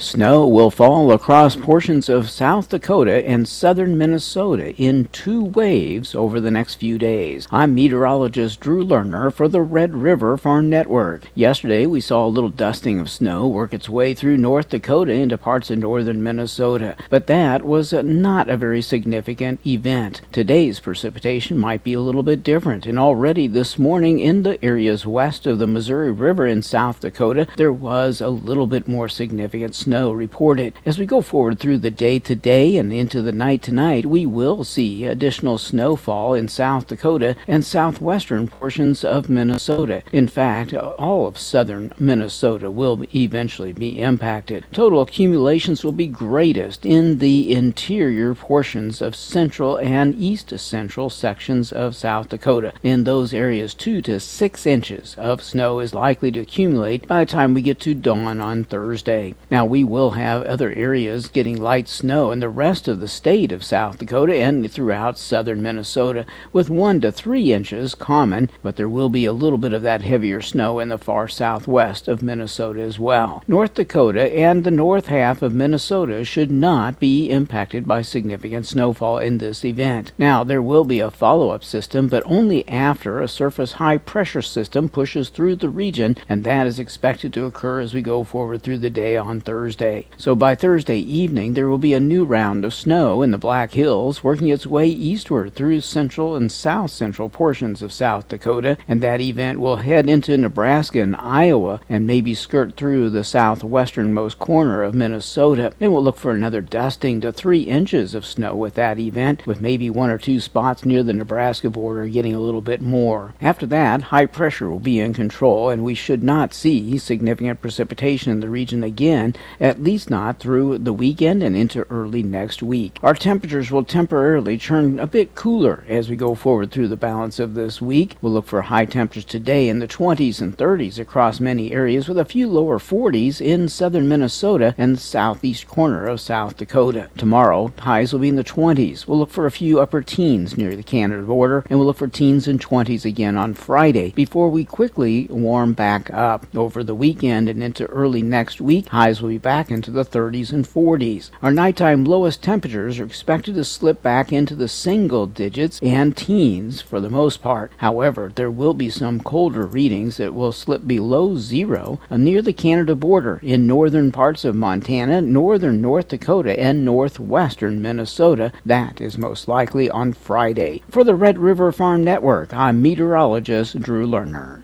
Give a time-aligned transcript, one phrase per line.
[0.00, 6.40] Snow will fall across portions of South Dakota and southern Minnesota in two waves over
[6.40, 7.46] the next few days.
[7.50, 11.24] I'm meteorologist Drew Lerner for the Red River Farm Network.
[11.34, 15.36] Yesterday, we saw a little dusting of snow work its way through North Dakota into
[15.36, 20.22] parts of northern Minnesota, but that was not a very significant event.
[20.32, 25.04] Today's precipitation might be a little bit different, and already this morning in the areas
[25.04, 29.74] west of the Missouri River in South Dakota, there was a little bit more significant
[29.74, 30.72] snow snow reported.
[30.86, 34.62] As we go forward through the day today and into the night tonight, we will
[34.62, 40.04] see additional snowfall in South Dakota and southwestern portions of Minnesota.
[40.12, 44.64] In fact, all of southern Minnesota will eventually be impacted.
[44.70, 51.72] Total accumulations will be greatest in the interior portions of central and east central sections
[51.72, 52.72] of South Dakota.
[52.84, 57.30] In those areas, 2 to 6 inches of snow is likely to accumulate by the
[57.32, 59.34] time we get to dawn on Thursday.
[59.50, 63.08] Now, we we will have other areas getting light snow in the rest of the
[63.08, 68.76] state of South Dakota and throughout southern Minnesota, with one to three inches common, but
[68.76, 72.22] there will be a little bit of that heavier snow in the far southwest of
[72.22, 73.42] Minnesota as well.
[73.48, 79.16] North Dakota and the north half of Minnesota should not be impacted by significant snowfall
[79.16, 80.12] in this event.
[80.18, 84.42] Now, there will be a follow up system, but only after a surface high pressure
[84.42, 88.62] system pushes through the region, and that is expected to occur as we go forward
[88.62, 89.69] through the day on Thursday.
[89.70, 90.04] Thursday.
[90.16, 93.70] So by Thursday evening, there will be a new round of snow in the Black
[93.70, 99.00] Hills working its way eastward through central and south central portions of South Dakota, and
[99.00, 104.82] that event will head into Nebraska and Iowa and maybe skirt through the southwesternmost corner
[104.82, 105.72] of Minnesota.
[105.78, 109.60] Then we'll look for another dusting to three inches of snow with that event, with
[109.60, 113.34] maybe one or two spots near the Nebraska border getting a little bit more.
[113.40, 118.32] After that, high pressure will be in control, and we should not see significant precipitation
[118.32, 122.98] in the region again at least not through the weekend and into early next week.
[123.02, 127.38] Our temperatures will temporarily turn a bit cooler as we go forward through the balance
[127.38, 128.16] of this week.
[128.22, 132.18] We'll look for high temperatures today in the 20s and 30s across many areas, with
[132.18, 137.10] a few lower 40s in southern Minnesota and the southeast corner of South Dakota.
[137.18, 139.06] Tomorrow, highs will be in the 20s.
[139.06, 142.08] We'll look for a few upper teens near the Canada border, and we'll look for
[142.08, 146.46] teens and 20s again on Friday before we quickly warm back up.
[146.56, 150.04] Over the weekend and into early next week, highs will be back back into the
[150.04, 151.32] 30s and 40s.
[151.42, 156.80] Our nighttime lowest temperatures are expected to slip back into the single digits and teens
[156.80, 157.72] for the most part.
[157.78, 162.52] However, there will be some colder readings that will slip below zero uh, near the
[162.52, 168.52] Canada border in northern parts of Montana, northern North Dakota, and northwestern Minnesota.
[168.64, 170.84] That is most likely on Friday.
[170.88, 174.62] For the Red River Farm Network, I'm meteorologist Drew Lerner.